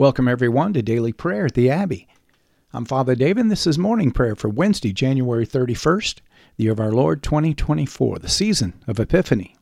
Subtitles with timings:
[0.00, 2.08] Welcome, everyone, to Daily Prayer at the Abbey.
[2.72, 6.20] I'm Father David, and this is morning prayer for Wednesday, January 31st,
[6.56, 9.56] the year of our Lord 2024, the season of Epiphany.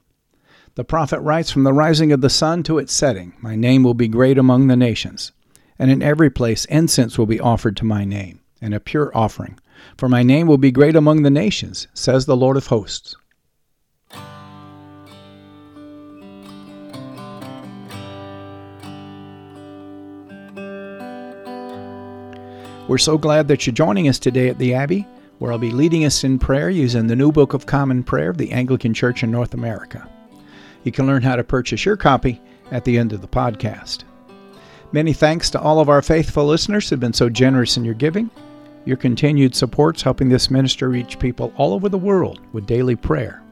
[0.76, 3.94] The prophet writes From the rising of the sun to its setting, my name will
[3.94, 5.32] be great among the nations,
[5.76, 9.58] and in every place incense will be offered to my name, and a pure offering.
[9.96, 13.16] For my name will be great among the nations, says the Lord of hosts.
[22.88, 25.06] We're so glad that you're joining us today at the Abbey,
[25.40, 28.38] where I'll be leading us in prayer using the New Book of Common Prayer of
[28.38, 30.08] the Anglican Church in North America.
[30.84, 34.04] You can learn how to purchase your copy at the end of the podcast.
[34.92, 38.30] Many thanks to all of our faithful listeners who've been so generous in your giving.
[38.86, 43.42] Your continued support's helping this ministry reach people all over the world with daily prayer.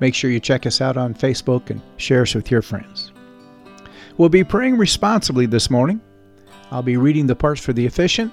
[0.00, 3.12] Make sure you check us out on Facebook and share us with your friends.
[4.16, 6.00] We'll be praying responsibly this morning.
[6.70, 8.32] I'll be reading the parts for the officiant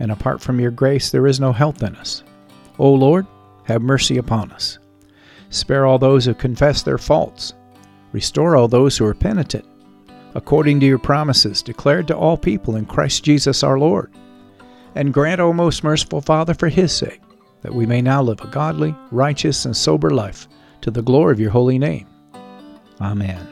[0.00, 2.24] and apart from your grace there is no health in us.
[2.78, 3.26] O Lord,
[3.64, 4.78] have mercy upon us.
[5.50, 7.54] Spare all those who confess their faults.
[8.12, 9.64] Restore all those who are penitent,
[10.34, 14.12] according to your promises declared to all people in Christ Jesus our Lord.
[14.94, 17.20] And grant, O most merciful Father, for his sake,
[17.62, 20.48] that we may now live a godly, righteous, and sober life
[20.80, 22.06] to the glory of your holy name.
[23.00, 23.46] Amen.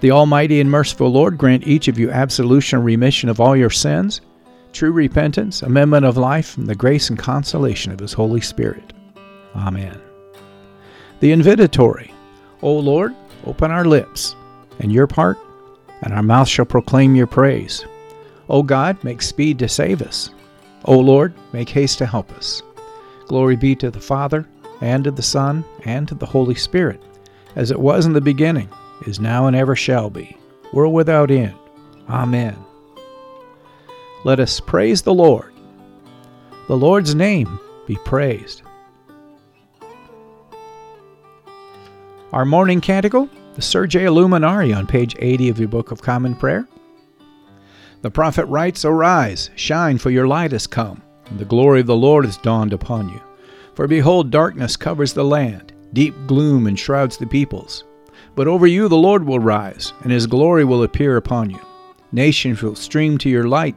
[0.00, 3.70] The Almighty and merciful Lord grant each of you absolution and remission of all your
[3.70, 4.20] sins
[4.72, 8.92] true repentance, amendment of life, and the grace and consolation of His Holy Spirit.
[9.54, 10.00] Amen.
[11.20, 12.10] The invitatory
[12.62, 13.14] O Lord,
[13.44, 14.34] open our lips,
[14.80, 15.38] and your part,
[16.02, 17.84] and our mouth shall proclaim your praise.
[18.48, 20.30] O God, make speed to save us.
[20.84, 22.62] O Lord, make haste to help us.
[23.26, 24.46] Glory be to the Father,
[24.80, 27.00] and to the Son, and to the Holy Spirit,
[27.56, 28.68] as it was in the beginning,
[29.06, 30.36] is now, and ever shall be,
[30.72, 31.54] world without end.
[32.08, 32.56] Amen.
[34.24, 35.52] Let us praise the Lord.
[36.66, 38.62] The Lord's name be praised.
[42.32, 46.66] Our morning canticle, the Surge Illuminare on page 80 of your Book of Common Prayer.
[48.02, 51.96] The prophet writes, Arise, shine, for your light has come, and the glory of the
[51.96, 53.20] Lord has dawned upon you.
[53.74, 57.84] For behold, darkness covers the land, deep gloom enshrouds the peoples.
[58.34, 61.60] But over you the Lord will rise, and his glory will appear upon you.
[62.10, 63.76] Nations will stream to your light,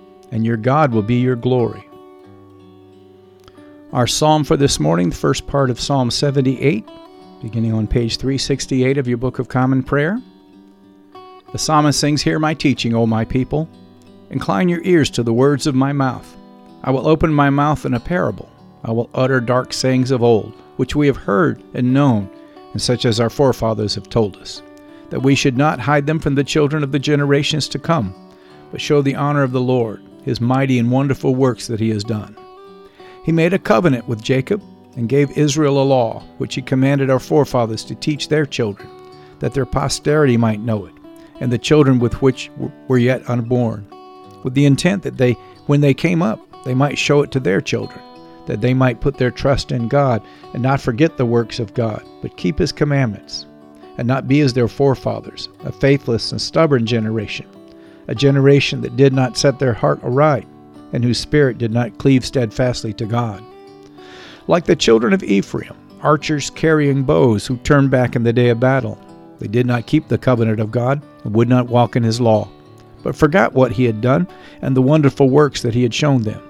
[0.31, 1.87] and your God will be your glory.
[3.93, 6.87] Our psalm for this morning, the first part of Psalm 78,
[7.41, 10.21] beginning on page 368 of your Book of Common Prayer.
[11.51, 13.67] The psalmist sings, Hear my teaching, O my people.
[14.29, 16.37] Incline your ears to the words of my mouth.
[16.83, 18.49] I will open my mouth in a parable.
[18.85, 22.29] I will utter dark sayings of old, which we have heard and known,
[22.71, 24.61] and such as our forefathers have told us,
[25.09, 28.15] that we should not hide them from the children of the generations to come,
[28.71, 32.03] but show the honor of the Lord his mighty and wonderful works that he has
[32.03, 32.35] done.
[33.23, 34.61] He made a covenant with Jacob
[34.95, 38.89] and gave Israel a law, which he commanded our forefathers to teach their children,
[39.39, 40.93] that their posterity might know it,
[41.39, 42.49] and the children with which
[42.87, 43.85] were yet unborn,
[44.43, 45.33] with the intent that they,
[45.67, 47.99] when they came up, they might show it to their children,
[48.47, 50.21] that they might put their trust in God
[50.53, 53.45] and not forget the works of God, but keep his commandments,
[53.97, 57.47] and not be as their forefathers, a faithless and stubborn generation
[58.07, 60.47] a generation that did not set their heart aright,
[60.93, 63.43] and whose spirit did not cleave steadfastly to God.
[64.47, 68.59] Like the children of Ephraim, archers carrying bows who turned back in the day of
[68.59, 68.99] battle,
[69.39, 72.49] they did not keep the covenant of God and would not walk in his law,
[73.03, 74.27] but forgot what he had done
[74.61, 76.41] and the wonderful works that he had shown them.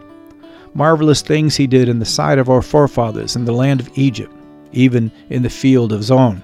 [0.73, 4.33] Marvelous things he did in the sight of our forefathers in the land of Egypt,
[4.71, 6.41] even in the field of Zoan.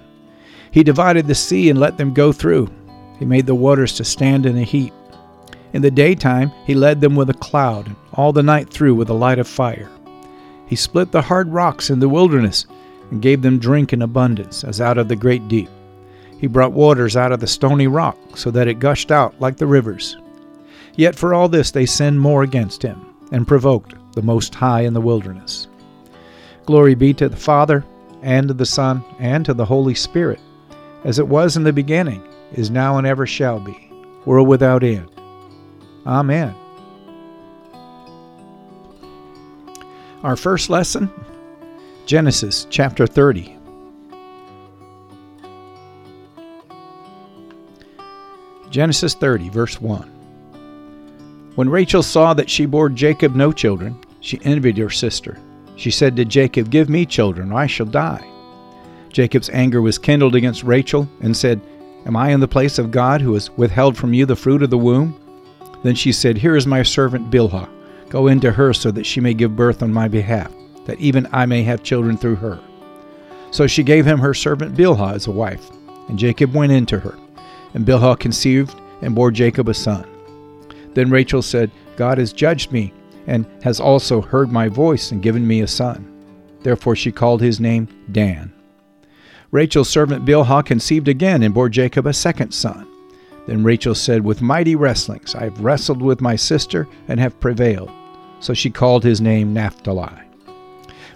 [0.71, 2.69] He divided the sea and let them go through.
[3.19, 4.93] He made the waters to stand in a heap.
[5.73, 9.09] In the daytime he led them with a cloud, and all the night through with
[9.09, 9.89] a light of fire.
[10.67, 12.65] He split the hard rocks in the wilderness,
[13.09, 15.69] and gave them drink in abundance, as out of the great deep.
[16.39, 19.67] He brought waters out of the stony rock, so that it gushed out like the
[19.67, 20.17] rivers.
[20.95, 24.93] Yet for all this they sinned more against him, and provoked the Most High in
[24.93, 25.67] the wilderness.
[26.65, 27.85] Glory be to the Father,
[28.21, 30.39] and to the Son, and to the Holy Spirit,
[31.03, 32.21] as it was in the beginning,
[32.53, 33.91] is now, and ever shall be,
[34.25, 35.09] world without end.
[36.05, 36.55] Amen.
[40.23, 41.11] Our first lesson
[42.05, 43.53] Genesis chapter 30.
[48.69, 50.03] Genesis 30, verse 1.
[51.55, 55.37] When Rachel saw that she bore Jacob no children, she envied her sister.
[55.75, 58.25] She said to Jacob, Give me children, or I shall die.
[59.09, 61.59] Jacob's anger was kindled against Rachel, and said,
[62.07, 64.69] Am I in the place of God, who has withheld from you the fruit of
[64.69, 65.19] the womb?
[65.83, 67.69] Then she said, Here is my servant Bilhah.
[68.07, 70.49] Go into her so that she may give birth on my behalf,
[70.85, 72.61] that even I may have children through her.
[73.51, 75.69] So she gave him her servant Bilhah as a wife,
[76.07, 77.17] and Jacob went into her.
[77.73, 80.07] And Bilhah conceived and bore Jacob a son.
[80.93, 82.93] Then Rachel said, God has judged me,
[83.27, 86.09] and has also heard my voice and given me a son.
[86.63, 88.53] Therefore she called his name Dan.
[89.51, 92.87] Rachel's servant Bilhah conceived again and bore Jacob a second son.
[93.45, 97.89] Then Rachel said, With mighty wrestlings I have wrestled with my sister and have prevailed.
[98.41, 100.21] So she called his name Naphtali.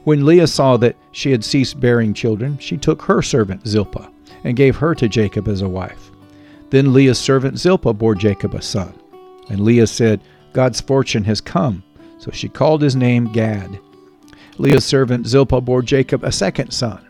[0.06, 4.10] When Leah saw that she had ceased bearing children, she took her servant Zilpah
[4.44, 6.10] and gave her to Jacob as a wife.
[6.69, 8.94] Then Leah's servant Zilpah bore Jacob a son.
[9.50, 10.22] And Leah said,
[10.54, 11.83] God's fortune has come.
[12.18, 13.80] So she called his name Gad.
[14.57, 17.06] Leah's servant Zilpah bore Jacob a second son.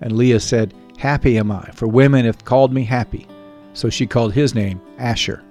[0.00, 3.26] And Leah said, Happy am I, for women have called me happy.
[3.72, 5.42] So she called his name Asher.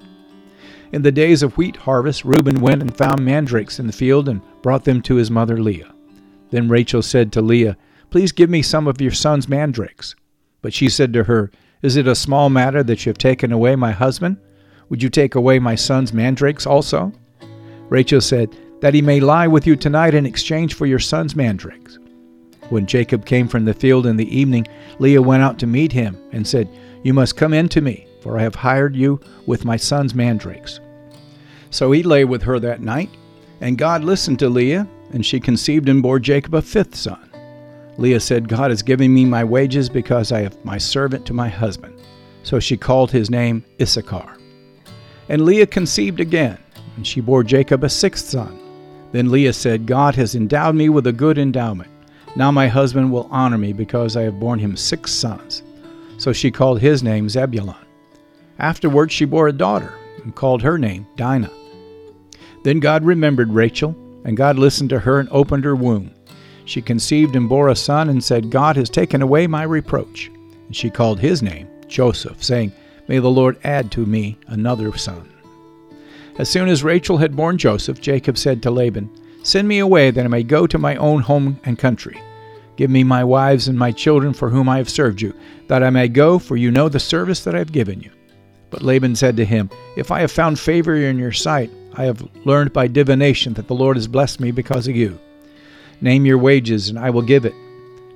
[0.91, 4.41] In the days of wheat harvest, Reuben went and found mandrakes in the field and
[4.61, 5.93] brought them to his mother Leah.
[6.49, 7.77] Then Rachel said to Leah,
[8.09, 10.15] Please give me some of your son's mandrakes.
[10.61, 11.51] But she said to her,
[11.81, 14.37] Is it a small matter that you have taken away my husband?
[14.89, 17.11] Would you take away my son's mandrakes also?
[17.89, 21.99] Rachel said, That he may lie with you tonight in exchange for your son's mandrakes.
[22.69, 24.67] When Jacob came from the field in the evening,
[24.99, 26.69] Leah went out to meet him and said,
[27.03, 30.81] You must come in to me, for I have hired you with my son's mandrakes.
[31.69, 33.09] So he lay with her that night,
[33.61, 37.29] and God listened to Leah, and she conceived and bore Jacob a fifth son.
[37.97, 41.49] Leah said, God has given me my wages because I have my servant to my
[41.49, 41.99] husband.
[42.43, 44.37] So she called his name Issachar.
[45.29, 46.57] And Leah conceived again,
[46.95, 48.59] and she bore Jacob a sixth son.
[49.13, 51.89] Then Leah said, God has endowed me with a good endowment.
[52.35, 55.63] Now my husband will honor me because I have borne him six sons.
[56.17, 57.75] So she called his name Zebulun.
[58.59, 59.93] Afterwards she bore a daughter,
[60.23, 61.51] and called her name Dinah.
[62.63, 63.95] Then God remembered Rachel,
[64.25, 66.11] and God listened to her and opened her womb.
[66.65, 70.29] She conceived and bore a son, and said, God has taken away my reproach.
[70.65, 72.73] And she called his name Joseph, saying,
[73.07, 75.29] May the Lord add to me another son.
[76.39, 79.09] As soon as Rachel had borne Joseph, Jacob said to Laban,
[79.43, 82.21] Send me away that I may go to my own home and country.
[82.75, 85.33] Give me my wives and my children for whom I have served you,
[85.67, 88.11] that I may go, for you know the service that I have given you.
[88.69, 92.21] But Laban said to him, If I have found favor in your sight, I have
[92.45, 95.19] learned by divination that the Lord has blessed me because of you.
[96.01, 97.55] Name your wages, and I will give it.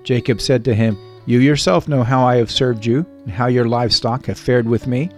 [0.04, 3.68] Jacob said to him, You yourself know how I have served you, and how your
[3.68, 5.10] livestock have fared with me.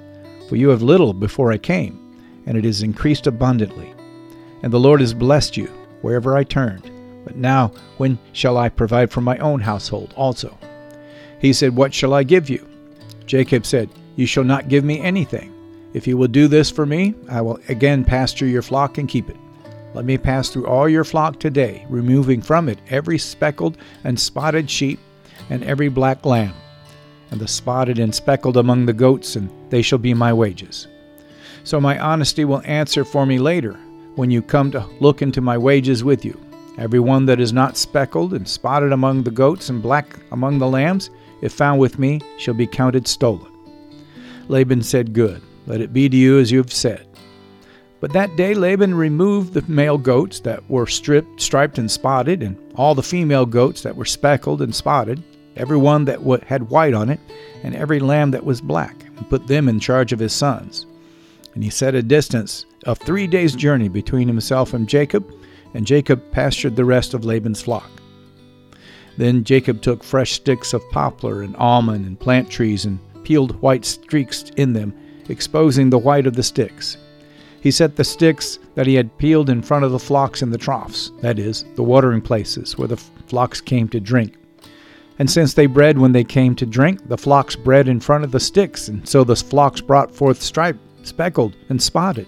[0.47, 1.99] For you have little before I came,
[2.45, 3.93] and it has increased abundantly.
[4.61, 5.69] And the Lord has blessed you
[6.03, 6.91] wherever I turned.
[7.23, 10.55] But now, when shall I provide for my own household also?
[11.39, 12.67] He said, What shall I give you?
[13.25, 15.51] Jacob said, You shall not give me anything.
[15.93, 19.29] If you will do this for me, I will again pasture your flock and keep
[19.29, 19.37] it.
[19.93, 24.69] Let me pass through all your flock today, removing from it every speckled and spotted
[24.69, 24.99] sheep
[25.49, 26.53] and every black lamb,
[27.29, 30.87] and the spotted and speckled among the goats, and they shall be my wages.
[31.63, 33.79] So my honesty will answer for me later,
[34.15, 36.39] when you come to look into my wages with you.
[36.77, 40.67] Every one that is not speckled and spotted among the goats and black among the
[40.67, 41.09] lambs,
[41.41, 43.51] if found with me, shall be counted stolen.
[44.47, 47.07] Laban said, Good, let it be to you as you have said.
[47.99, 52.57] But that day Laban removed the male goats that were stripped, striped, and spotted, and
[52.75, 55.23] all the female goats that were speckled and spotted,
[55.55, 57.21] every one that had white on it,
[57.63, 60.85] and every lamb that was black, and put them in charge of his sons.
[61.53, 65.33] And he set a distance of three days' journey between himself and Jacob,
[65.73, 67.89] and Jacob pastured the rest of Laban's flock.
[69.17, 73.85] Then Jacob took fresh sticks of poplar and almond and plant trees and peeled white
[73.85, 74.93] streaks in them,
[75.29, 76.97] exposing the white of the sticks.
[77.61, 80.57] He set the sticks that he had peeled in front of the flocks in the
[80.57, 84.35] troughs, that is, the watering places where the flocks came to drink.
[85.19, 88.31] And since they bred when they came to drink, the flocks bred in front of
[88.31, 92.27] the sticks, and so the flocks brought forth striped, speckled, and spotted.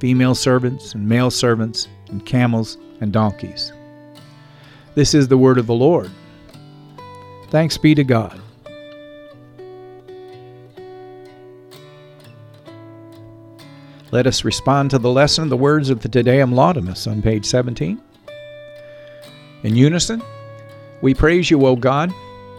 [0.00, 3.72] female servants and male servants, and camels and donkeys.
[4.94, 6.10] This is the word of the Lord.
[7.50, 8.40] Thanks be to God.
[14.12, 17.44] Let us respond to the lesson, the words of the Te Deum Laudamus on page
[17.44, 18.00] 17.
[19.64, 20.22] In unison,
[21.02, 22.12] we praise you, O God.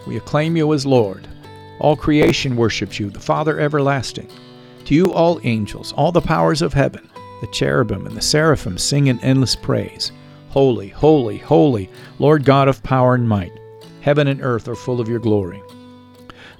[0.05, 1.27] We acclaim you as Lord.
[1.79, 4.29] All creation worships you, the Father everlasting.
[4.85, 7.09] To you, all angels, all the powers of heaven,
[7.41, 10.11] the cherubim and the seraphim sing in endless praise.
[10.49, 11.89] Holy, holy, holy,
[12.19, 13.51] Lord God of power and might.
[14.01, 15.61] Heaven and earth are full of your glory.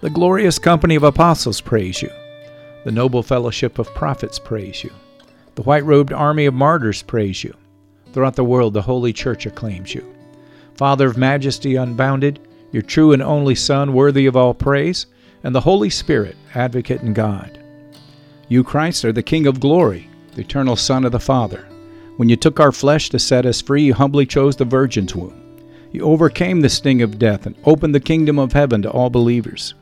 [0.01, 2.10] The glorious company of apostles praise you.
[2.84, 4.91] The noble fellowship of prophets praise you.
[5.55, 7.55] The white robed army of martyrs praise you.
[8.13, 10.05] Throughout the world, the Holy Church acclaims you.
[10.75, 12.39] Father of majesty unbounded,
[12.72, 15.07] your true and only Son, worthy of all praise,
[15.43, 17.60] and the Holy Spirit, advocate and God.
[18.48, 21.67] You, Christ, are the King of glory, the eternal Son of the Father.
[22.17, 25.34] When you took our flesh to set us free, you humbly chose the Virgin's womb.
[25.91, 29.74] You overcame the sting of death and opened the kingdom of heaven to all believers.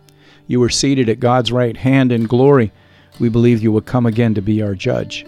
[0.48, 2.72] You were seated at God's right hand in glory.
[3.20, 5.26] We believe you will come again to be our judge.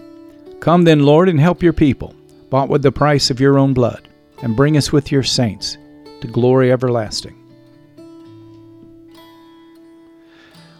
[0.60, 2.14] Come then, Lord, and help your people,
[2.48, 4.08] bought with the price of your own blood,
[4.42, 5.76] and bring us with your saints
[6.22, 7.36] to glory everlasting.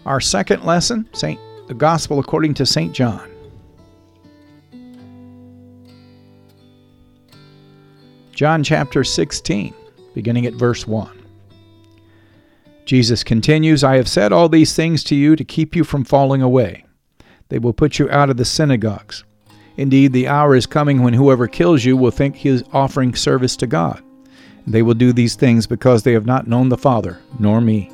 [0.07, 2.95] Our second lesson, Saint the Gospel according to St.
[2.95, 3.31] John.
[8.39, 9.75] John chapter 16,
[10.15, 11.11] beginning at verse 1.
[12.85, 16.41] Jesus continues, I have said all these things to you to keep you from falling
[16.41, 16.85] away.
[17.49, 19.25] They will put you out of the synagogues.
[19.77, 23.57] Indeed, the hour is coming when whoever kills you will think he is offering service
[23.57, 24.05] to God.
[24.69, 27.91] They will do these things because they have not known the Father, nor me.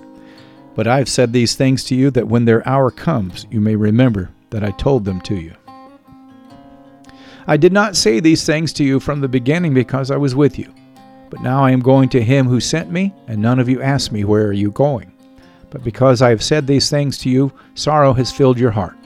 [0.75, 3.77] But I have said these things to you that when their hour comes, you may
[3.77, 5.55] remember that I told them to you.
[7.47, 10.59] I did not say these things to you from the beginning because I was with
[10.59, 10.73] you.
[11.29, 14.13] But now I am going to him who sent me, and none of you ask
[14.13, 15.13] me, Where are you going?
[15.71, 18.97] But because I have said these things to you, sorrow has filled your heart.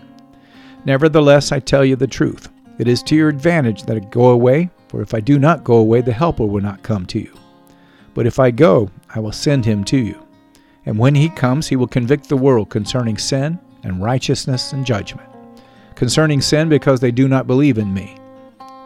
[0.85, 2.50] Nevertheless, I tell you the truth.
[2.78, 5.76] It is to your advantage that I go away, for if I do not go
[5.76, 7.33] away, the Helper will not come to you.
[8.12, 10.23] But if I go, I will send him to you.
[10.85, 15.28] And when he comes, he will convict the world concerning sin and righteousness and judgment.
[15.95, 18.17] Concerning sin, because they do not believe in me.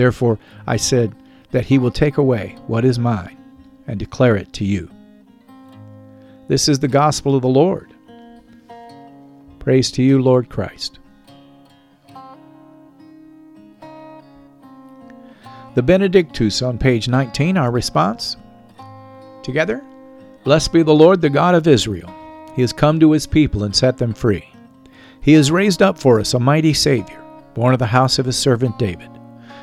[0.00, 1.14] Therefore I said
[1.50, 3.36] that he will take away what is mine
[3.86, 4.90] and declare it to you.
[6.48, 7.92] This is the gospel of the Lord.
[9.58, 11.00] Praise to you, Lord Christ.
[15.74, 18.38] The Benedictus on page 19, our response.
[19.42, 19.84] Together,
[20.44, 22.10] Blessed be the Lord, the God of Israel.
[22.56, 24.50] He has come to his people and set them free.
[25.20, 28.38] He has raised up for us a mighty Savior, born of the house of his
[28.38, 29.10] servant David.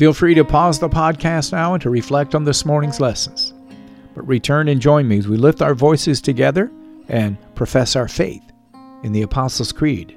[0.00, 3.52] Feel free to pause the podcast now and to reflect on this morning's lessons.
[4.14, 6.72] But return and join me as we lift our voices together
[7.10, 8.40] and profess our faith
[9.02, 10.16] in the Apostles' Creed.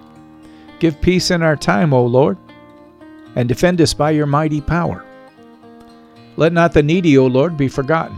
[0.81, 2.39] Give peace in our time, O Lord,
[3.35, 5.05] and defend us by your mighty power.
[6.37, 8.17] Let not the needy, O Lord, be forgotten,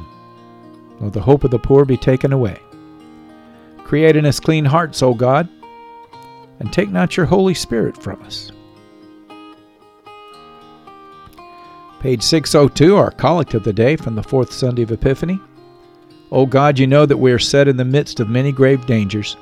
[1.02, 2.58] nor the hope of the poor be taken away.
[3.80, 5.50] Create in us clean hearts, O God,
[6.62, 8.50] and take not your Holy Spirit from us.
[12.00, 15.38] Page 602, our collect of the day from the fourth Sunday of Epiphany.
[16.32, 19.36] O God, you know that we are set in the midst of many grave dangers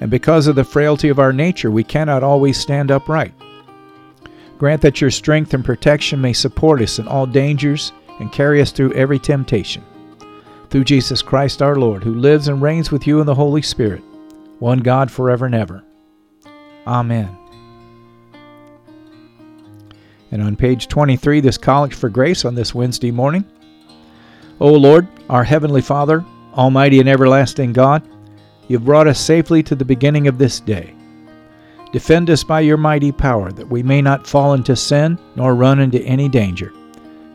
[0.00, 3.34] and because of the frailty of our nature, we cannot always stand upright.
[4.58, 8.72] Grant that your strength and protection may support us in all dangers and carry us
[8.72, 9.84] through every temptation.
[10.70, 14.02] Through Jesus Christ our Lord, who lives and reigns with you in the Holy Spirit,
[14.58, 15.84] one God forever and ever.
[16.86, 17.36] Amen.
[20.30, 23.44] And on page 23, this Collect for Grace on this Wednesday morning.
[24.60, 28.02] O Lord, our Heavenly Father, Almighty and everlasting God,
[28.68, 30.94] You've brought us safely to the beginning of this day.
[31.90, 35.80] Defend us by your mighty power, that we may not fall into sin nor run
[35.80, 36.72] into any danger,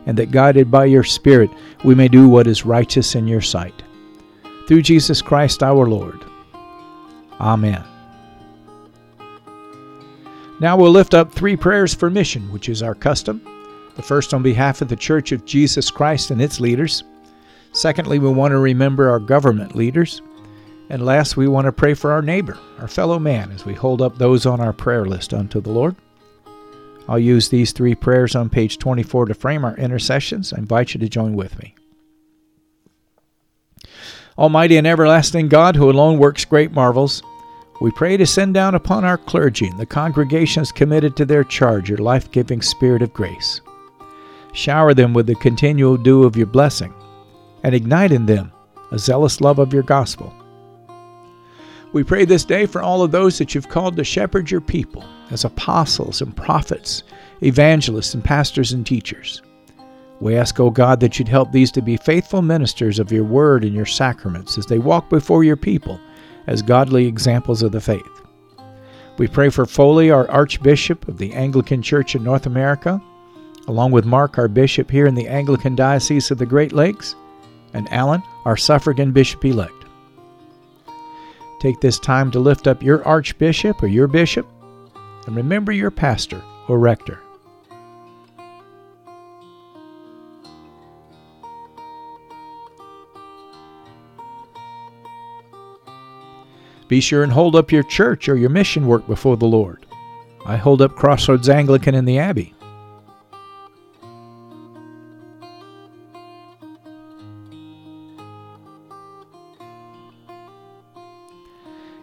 [0.06, 1.50] and that guided by your Spirit
[1.82, 3.82] we may do what is righteous in your sight.
[4.68, 6.24] Through Jesus Christ our Lord.
[7.40, 7.82] Amen.
[10.60, 13.42] Now we'll lift up three prayers for mission, which is our custom.
[13.96, 17.02] The first on behalf of the Church of Jesus Christ and its leaders.
[17.72, 20.22] Secondly, we want to remember our government leaders.
[20.90, 24.02] And last, we want to pray for our neighbor, our fellow man, as we hold
[24.02, 25.96] up those on our prayer list unto the Lord.
[27.08, 30.52] I'll use these three prayers on page 24 to frame our intercessions.
[30.52, 31.74] I invite you to join with me.
[34.36, 37.22] Almighty and everlasting God, who alone works great marvels,
[37.80, 41.88] we pray to send down upon our clergy and the congregations committed to their charge
[41.88, 43.60] your life giving spirit of grace.
[44.52, 46.94] Shower them with the continual dew of your blessing,
[47.62, 48.52] and ignite in them
[48.92, 50.32] a zealous love of your gospel
[51.94, 55.04] we pray this day for all of those that you've called to shepherd your people
[55.30, 57.04] as apostles and prophets,
[57.40, 59.42] evangelists and pastors and teachers.
[60.20, 63.62] We ask, O God, that you'd help these to be faithful ministers of your word
[63.62, 66.00] and your sacraments as they walk before your people
[66.48, 68.02] as godly examples of the faith.
[69.16, 73.00] We pray for Foley, our Archbishop of the Anglican Church in North America,
[73.68, 77.14] along with Mark, our bishop here in the Anglican Diocese of the Great Lakes,
[77.72, 79.83] and Alan, our suffragan bishop elect.
[81.64, 84.46] Take this time to lift up your archbishop or your bishop,
[85.26, 87.18] and remember your pastor or rector.
[96.86, 99.86] Be sure and hold up your church or your mission work before the Lord.
[100.44, 102.52] I hold up Crossroads Anglican in the Abbey.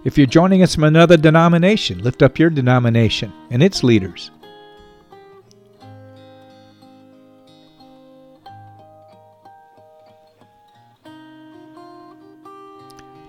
[0.03, 4.31] If you're joining us from another denomination, lift up your denomination and its leaders.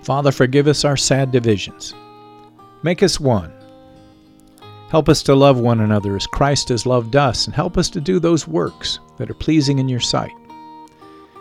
[0.01, 1.93] Father, forgive us our sad divisions.
[2.81, 3.53] Make us one.
[4.89, 8.01] Help us to love one another as Christ has loved us, and help us to
[8.01, 10.33] do those works that are pleasing in your sight.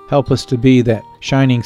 [0.09, 1.63] Help us to be that shining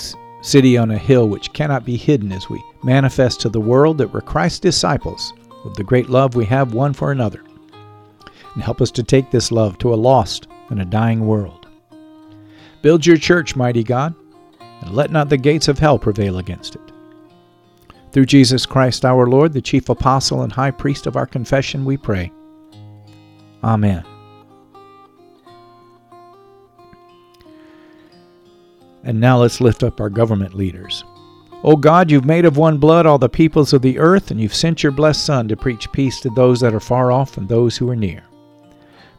[0.46, 4.12] city on a hill which cannot be hidden as we manifest to the world that
[4.12, 5.32] we're Christ's disciples
[5.64, 7.42] with the great love we have one for another.
[8.54, 11.66] And help us to take this love to a lost and a dying world.
[12.80, 14.14] Build your church, mighty God,
[14.60, 16.92] and let not the gates of hell prevail against it.
[18.12, 21.96] Through Jesus Christ our Lord, the chief apostle and high priest of our confession, we
[21.96, 22.32] pray.
[23.62, 24.04] Amen.
[29.06, 31.04] And now let's lift up our government leaders.
[31.62, 34.54] O God, you've made of one blood all the peoples of the earth, and you've
[34.54, 37.76] sent your blessed Son to preach peace to those that are far off and those
[37.76, 38.24] who are near.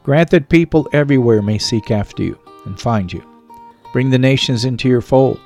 [0.04, 3.24] Grant that people everywhere may seek after you and find you.
[3.94, 5.40] Bring the nations into your fold.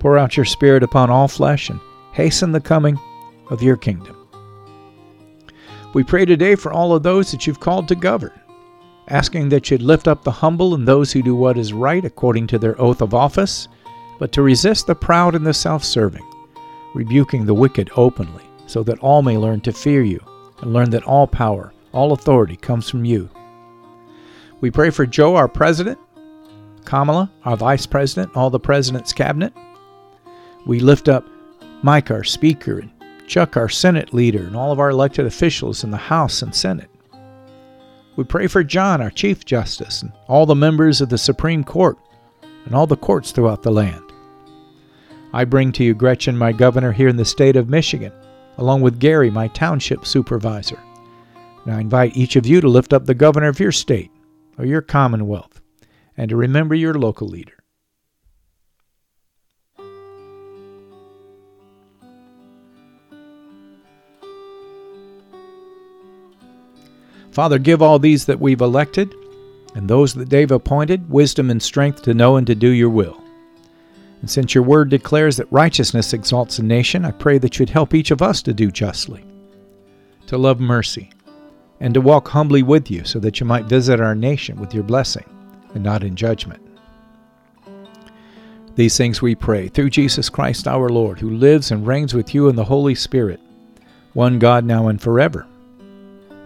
[0.00, 1.78] Pour out your Spirit upon all flesh and
[2.12, 2.98] hasten the coming
[3.50, 4.16] of your kingdom.
[5.94, 8.32] We pray today for all of those that you've called to govern
[9.10, 12.46] asking that you'd lift up the humble and those who do what is right according
[12.48, 13.68] to their oath of office,
[14.18, 16.26] but to resist the proud and the self serving,
[16.94, 20.24] rebuking the wicked openly, so that all may learn to fear you
[20.60, 23.28] and learn that all power, all authority comes from you.
[24.60, 25.98] We pray for Joe, our president,
[26.84, 29.52] Kamala, our vice president, all the president's cabinet.
[30.66, 31.26] We lift up
[31.82, 32.90] Mike, our speaker, and
[33.26, 36.89] Chuck, our Senate leader, and all of our elected officials in the House and Senate.
[38.16, 41.96] We pray for John, our Chief Justice, and all the members of the Supreme Court
[42.64, 44.02] and all the courts throughout the land.
[45.32, 48.12] I bring to you Gretchen, my governor here in the state of Michigan,
[48.58, 50.78] along with Gary, my township supervisor.
[51.64, 54.10] And I invite each of you to lift up the governor of your state
[54.58, 55.60] or your commonwealth
[56.16, 57.59] and to remember your local leader.
[67.40, 69.14] Father, give all these that we've elected
[69.74, 73.18] and those that they've appointed wisdom and strength to know and to do your will.
[74.20, 77.94] And since your word declares that righteousness exalts a nation, I pray that you'd help
[77.94, 79.24] each of us to do justly,
[80.26, 81.08] to love mercy,
[81.80, 84.84] and to walk humbly with you so that you might visit our nation with your
[84.84, 85.24] blessing
[85.72, 86.60] and not in judgment.
[88.74, 92.50] These things we pray through Jesus Christ our Lord, who lives and reigns with you
[92.50, 93.40] in the Holy Spirit,
[94.12, 95.46] one God now and forever.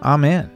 [0.00, 0.53] Amen.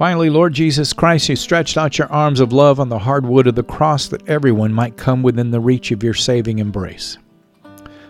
[0.00, 3.46] Finally, Lord Jesus Christ, you stretched out your arms of love on the hard wood
[3.46, 7.18] of the cross that everyone might come within the reach of your saving embrace.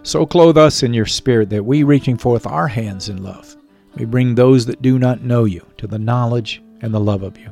[0.05, 3.57] So clothe us in your spirit that we, reaching forth our hands in love,
[3.97, 7.37] may bring those that do not know you to the knowledge and the love of
[7.37, 7.51] you.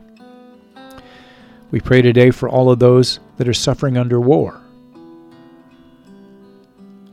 [1.72, 4.61] We pray today for all of those that are suffering under war,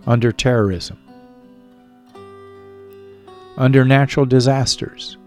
[0.05, 0.99] under terrorism,
[3.57, 5.17] under natural disasters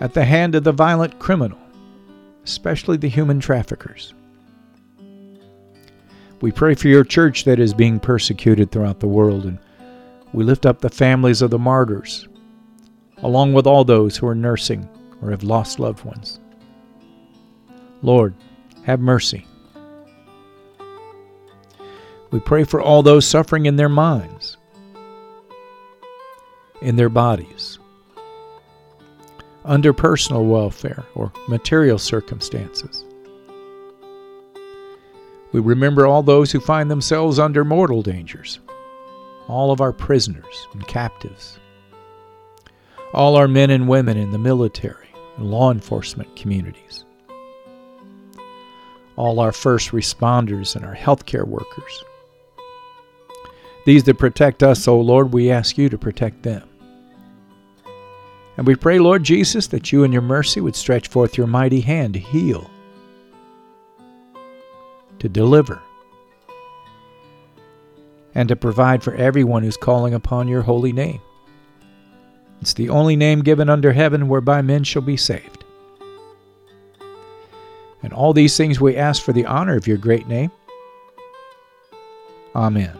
[0.00, 1.58] at the hand of the violent criminal,
[2.44, 4.14] especially the human traffickers.
[6.40, 9.58] We pray for your church that is being persecuted throughout the world, and
[10.32, 12.28] we lift up the families of the martyrs,
[13.18, 14.88] along with all those who are nursing
[15.20, 16.40] or have lost loved ones.
[18.02, 18.34] Lord,
[18.84, 19.46] have mercy.
[22.30, 24.56] We pray for all those suffering in their minds,
[26.80, 27.79] in their bodies,
[29.64, 33.04] under personal welfare or material circumstances.
[35.52, 38.60] We remember all those who find themselves under mortal dangers,
[39.48, 41.58] all of our prisoners and captives,
[43.12, 47.04] all our men and women in the military and law enforcement communities,
[49.16, 52.04] all our first responders and our healthcare workers,
[53.84, 56.69] These that protect us, O Lord, we ask you to protect them.
[58.60, 61.80] And we pray, Lord Jesus, that you in your mercy would stretch forth your mighty
[61.80, 62.70] hand to heal,
[65.18, 65.80] to deliver,
[68.34, 71.22] and to provide for everyone who's calling upon your holy name.
[72.60, 75.64] It's the only name given under heaven whereby men shall be saved.
[78.02, 80.50] And all these things we ask for the honor of your great name.
[82.54, 82.99] Amen.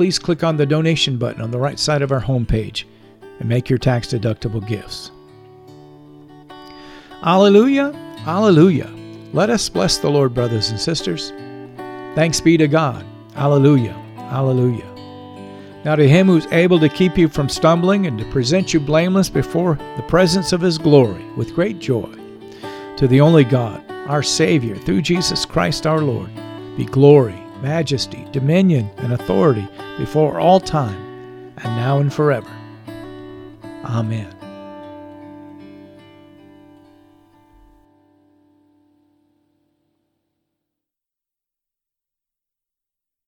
[0.00, 2.84] please click on the donation button on the right side of our homepage
[3.38, 5.10] and make your tax deductible gifts.
[7.22, 7.92] Alleluia!
[8.26, 8.90] Alleluia!
[9.34, 11.34] Let us bless the Lord, brothers and sisters.
[12.14, 13.04] Thanks be to God.
[13.36, 13.92] Alleluia!
[14.16, 14.86] Alleluia!
[15.84, 19.28] Now, to him who's able to keep you from stumbling and to present you blameless
[19.28, 22.10] before the presence of his glory with great joy,
[22.96, 26.30] to the only God, our Savior, through Jesus Christ our Lord,
[26.78, 29.68] be glory majesty, dominion, and authority
[29.98, 32.50] before all time, and now and forever.
[33.84, 34.39] Amen.